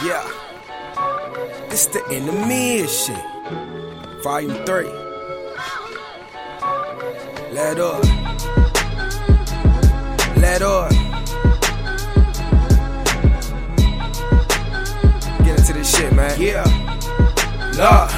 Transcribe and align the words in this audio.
Yeah. 0.00 0.22
This 1.70 1.86
the 1.86 2.00
enemy 2.12 2.86
shit. 2.86 3.18
Volume 4.22 4.64
3. 4.64 4.84
Let 7.52 7.80
up. 7.80 8.04
Let 10.36 10.62
up. 10.62 10.90
Get 15.44 15.58
into 15.58 15.72
this 15.72 15.96
shit, 15.96 16.12
man. 16.14 16.40
Yeah. 16.40 16.62
Love. 17.76 18.17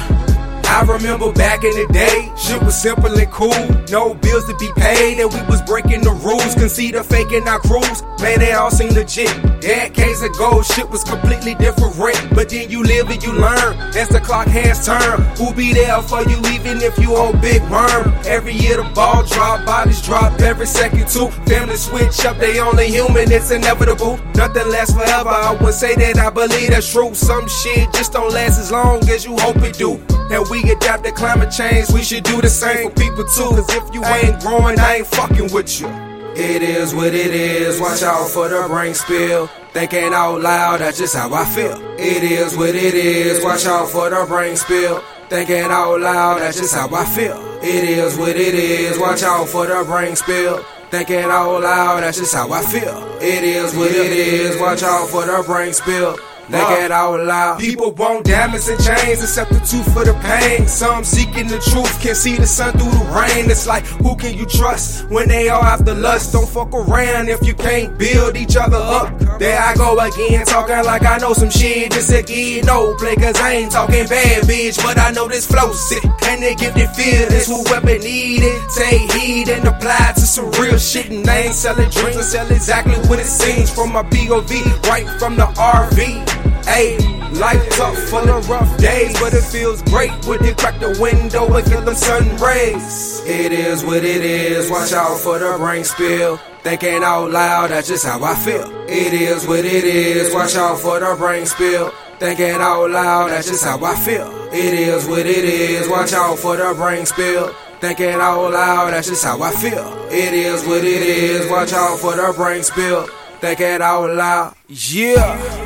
I 0.81 0.83
remember 0.83 1.31
back 1.31 1.63
in 1.63 1.69
the 1.77 1.85
day, 1.93 2.33
shit 2.35 2.59
was 2.63 2.73
simple 2.73 3.13
and 3.13 3.31
cool. 3.31 3.53
No 3.91 4.15
bills 4.15 4.47
to 4.47 4.57
be 4.57 4.67
paid, 4.75 5.19
and 5.19 5.31
we 5.31 5.39
was 5.45 5.61
breaking 5.61 6.01
the 6.01 6.09
rules. 6.09 6.55
Concede 6.55 6.97
faking 7.05 7.47
our 7.47 7.59
crews. 7.59 8.01
Man, 8.19 8.39
they 8.39 8.53
all 8.53 8.71
seem 8.71 8.89
legit. 8.89 9.29
Decades 9.61 10.23
ago, 10.23 10.63
shit 10.63 10.89
was 10.89 11.03
completely 11.03 11.53
different. 11.53 12.17
But 12.33 12.49
then 12.49 12.71
you 12.71 12.81
live 12.81 13.11
and 13.11 13.21
you 13.21 13.31
learn. 13.31 13.77
As 13.93 14.09
the 14.09 14.19
clock 14.19 14.47
hands 14.47 14.83
turn, 14.83 15.21
who'll 15.37 15.53
be 15.53 15.71
there 15.71 16.01
for 16.01 16.23
you 16.27 16.37
even 16.49 16.81
if 16.81 16.97
you 16.97 17.15
own 17.15 17.39
big 17.39 17.61
worm? 17.69 18.11
Every 18.25 18.53
year 18.53 18.77
the 18.77 18.89
ball 18.95 19.23
drop, 19.23 19.63
bodies 19.67 20.01
drop 20.01 20.41
every 20.41 20.65
second 20.65 21.07
too. 21.07 21.29
Family 21.45 21.75
switch 21.75 22.25
up, 22.25 22.39
they 22.39 22.59
only 22.59 22.87
human, 22.87 23.31
it's 23.31 23.51
inevitable. 23.51 24.17
Nothing 24.33 24.67
lasts 24.69 24.95
forever. 24.95 25.29
I 25.29 25.55
would 25.61 25.75
say 25.75 25.93
that 25.93 26.17
I 26.17 26.31
believe 26.31 26.71
that's 26.71 26.91
true. 26.91 27.13
Some 27.13 27.47
shit 27.47 27.93
just 27.93 28.13
don't 28.13 28.33
last 28.33 28.57
as 28.57 28.71
long 28.71 29.07
as 29.09 29.25
you 29.25 29.37
hope 29.37 29.57
it 29.57 29.77
do. 29.77 30.01
And 30.31 30.47
we 30.49 30.63
adapt 30.71 31.03
to 31.03 31.11
climate 31.11 31.51
change, 31.51 31.89
we 31.91 32.03
should 32.03 32.23
do 32.23 32.39
the 32.39 32.49
same 32.49 32.89
for 32.89 32.95
people 32.95 33.25
too. 33.25 33.49
Cause 33.51 33.69
if 33.75 33.93
you 33.93 34.01
ain't 34.05 34.39
growing, 34.39 34.79
I 34.79 34.95
ain't 34.95 35.07
fucking 35.07 35.51
with 35.51 35.81
you. 35.81 35.87
It 36.33 36.63
is 36.63 36.95
what 36.95 37.13
it 37.13 37.33
is, 37.35 37.81
watch 37.81 38.01
out 38.01 38.29
for 38.29 38.47
the 38.47 38.65
brain 38.69 38.93
spill. 38.93 39.47
Thinking 39.73 40.13
out 40.13 40.39
loud, 40.39 40.79
that's 40.79 40.97
just 40.97 41.17
how 41.17 41.33
I 41.33 41.43
feel. 41.43 41.75
It 41.99 42.23
is 42.23 42.55
what 42.55 42.75
it 42.75 42.93
is, 42.93 43.43
watch 43.43 43.65
out 43.65 43.89
for 43.89 44.09
the 44.09 44.25
brain 44.25 44.55
spill. 44.55 45.01
Thinking 45.27 45.65
out 45.65 45.99
loud, 45.99 46.39
that's 46.39 46.57
just 46.57 46.73
how 46.73 46.87
I 46.95 47.03
feel. 47.03 47.37
It 47.61 47.83
is 47.83 48.17
what 48.17 48.37
it 48.37 48.53
is, 48.55 48.97
watch 48.97 49.23
out 49.23 49.49
for 49.49 49.67
the 49.67 49.83
brain 49.85 50.15
spill. 50.15 50.63
Thinking 50.91 51.25
out 51.25 51.61
loud, 51.61 52.03
that's 52.03 52.17
just 52.17 52.33
how 52.33 52.49
I 52.51 52.61
feel. 52.63 53.17
It 53.21 53.43
is 53.43 53.75
what 53.75 53.91
it 53.91 54.11
is, 54.13 54.59
watch 54.61 54.81
out 54.81 55.09
for 55.09 55.25
the 55.25 55.43
brain 55.45 55.73
spill. 55.73 56.17
Naked 56.49 56.91
out 56.91 57.19
loud. 57.19 57.59
People 57.59 57.91
want 57.91 58.25
diamonds 58.25 58.67
and 58.67 58.77
chains, 58.83 59.21
except 59.21 59.51
the 59.51 59.59
two 59.59 59.83
for 59.91 60.03
the 60.03 60.13
pain. 60.21 60.67
Some 60.67 61.03
seeking 61.03 61.47
the 61.47 61.59
truth, 61.59 62.01
can 62.01 62.15
see 62.15 62.35
the 62.35 62.45
sun 62.47 62.73
through 62.73 62.91
the 62.91 63.05
rain. 63.15 63.49
It's 63.49 63.67
like, 63.67 63.85
who 63.85 64.15
can 64.15 64.37
you 64.37 64.45
trust 64.45 65.09
when 65.09 65.29
they 65.29 65.49
all 65.49 65.63
after 65.63 65.93
lust? 65.93 66.33
Don't 66.33 66.49
fuck 66.49 66.73
around 66.73 67.29
if 67.29 67.45
you 67.45 67.53
can't 67.53 67.97
build 67.97 68.35
each 68.35 68.57
other 68.57 68.77
up. 68.77 69.17
There 69.39 69.57
I 69.57 69.75
go 69.75 69.97
again, 69.97 70.45
talking 70.45 70.83
like 70.83 71.05
I 71.05 71.17
know 71.19 71.33
some 71.33 71.49
shit. 71.49 71.91
Just 71.91 72.11
again, 72.11 72.65
no 72.65 72.95
play, 72.95 73.15
cause 73.15 73.39
I 73.39 73.53
ain't 73.53 73.71
talking 73.71 74.07
bad, 74.07 74.43
bitch. 74.43 74.81
But 74.83 74.99
I 74.99 75.11
know 75.11 75.27
this 75.27 75.47
flow 75.47 75.71
sick, 75.71 76.03
and 76.03 76.43
they 76.43 76.55
give 76.55 76.75
it 76.75 76.89
feel 76.95 77.29
this 77.29 77.47
whoever 77.47 77.97
need 77.99 78.43
it. 78.43 78.61
Take 78.75 79.11
heed 79.13 79.49
and 79.49 79.67
apply 79.67 80.13
to 80.15 80.21
some 80.21 80.51
real 80.59 80.77
shit. 80.77 81.09
And 81.11 81.27
I 81.29 81.41
ain't 81.41 81.55
selling 81.55 81.89
dreams, 81.89 82.17
I 82.17 82.21
sell 82.21 82.51
exactly 82.51 82.97
what 83.09 83.19
it 83.19 83.25
seems 83.25 83.73
from 83.73 83.93
my 83.93 84.03
POV, 84.03 84.83
right 84.89 85.07
from 85.19 85.37
the 85.37 85.45
RV. 85.45 86.40
Life 86.71 87.69
tough, 87.75 87.97
full 88.09 88.29
of 88.29 88.47
rough 88.49 88.77
days, 88.77 89.19
but 89.19 89.33
it 89.33 89.43
feels 89.43 89.81
great 89.81 90.11
when 90.25 90.41
you 90.45 90.55
crack 90.55 90.79
the 90.79 90.97
window 91.01 91.53
and 91.53 91.67
get 91.67 91.83
them 91.83 91.95
sun 91.95 92.23
rays. 92.37 93.21
It 93.25 93.51
is 93.51 93.83
what 93.83 94.05
it 94.05 94.23
is, 94.23 94.71
watch 94.71 94.93
out 94.93 95.19
for 95.19 95.37
the 95.37 95.57
brain 95.57 95.83
spill. 95.83 96.37
Thinking 96.63 97.03
out 97.03 97.29
loud, 97.29 97.71
that's 97.71 97.89
just 97.89 98.05
how 98.05 98.23
I 98.23 98.35
feel. 98.35 98.71
It 98.87 99.13
is 99.13 99.45
what 99.45 99.65
it 99.65 99.83
is, 99.83 100.33
watch 100.33 100.55
out 100.55 100.79
for 100.79 100.97
the 100.97 101.13
brain 101.17 101.45
spill. 101.45 101.89
Thinking 102.19 102.61
out 102.61 102.89
loud, 102.89 103.31
that's 103.31 103.49
just 103.49 103.65
how 103.65 103.83
I 103.83 103.95
feel. 103.95 104.31
It 104.53 104.73
is 104.73 105.09
what 105.09 105.25
it 105.25 105.43
is, 105.43 105.89
watch 105.89 106.13
out 106.13 106.39
for 106.39 106.55
the 106.55 106.73
brain 106.73 107.05
spill. 107.05 107.49
Thinking 107.81 108.13
out 108.13 108.49
loud, 108.49 108.93
that's 108.93 109.09
just 109.09 109.25
how 109.25 109.41
I 109.41 109.51
feel. 109.51 110.07
It 110.09 110.33
is 110.33 110.65
what 110.65 110.85
it 110.85 111.01
is, 111.01 111.49
watch 111.51 111.73
out 111.73 111.99
for 111.99 112.15
the 112.15 112.31
brain 112.33 112.63
spill. 112.63 113.07
Thinking 113.41 113.81
out 113.81 114.09
loud, 114.15 114.55
yeah. 114.69 115.60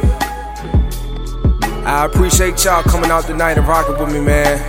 I 1.85 2.05
appreciate 2.05 2.63
y'all 2.63 2.81
coming 2.81 3.11
out 3.11 3.25
tonight 3.25 3.59
and 3.59 3.67
rocking 3.67 3.97
with 3.99 4.11
me, 4.11 4.19
man. 4.19 4.59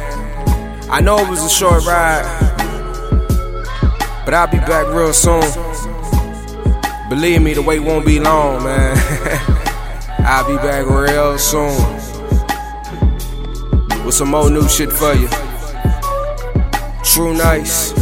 I 0.91 1.01
know 1.01 1.19
it 1.19 1.29
was 1.31 1.43
a 1.43 1.49
short 1.49 1.85
ride, 1.87 2.25
but 4.27 4.35
I'll 4.35 4.47
be 4.47 4.59
back 4.59 4.87
real 4.89 5.15
soon. 5.15 5.41
Believe 7.09 7.41
me, 7.41 7.55
the 7.55 7.63
wait 7.63 7.81
won't 7.81 8.05
be 8.05 8.21
long, 8.21 8.63
man. 8.63 8.97
I'll 10.19 10.47
be 10.47 10.57
back 10.57 10.85
real 10.87 11.39
soon 11.39 11.75
with 14.05 14.15
some 14.15 14.29
more 14.29 14.51
new 14.51 14.69
shit 14.69 14.93
for 14.93 15.15
you. 15.15 15.29
Tru 17.03 17.35
Nyce. 17.35 17.95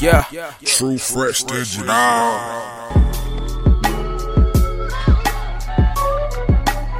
Yeah. 0.00 0.24
True 0.64 0.98
fresh 0.98 1.44
digital. 1.44 1.86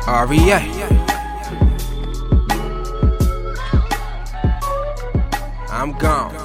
REA. 0.08 0.54
I'm 5.70 5.92
gone. 5.98 6.37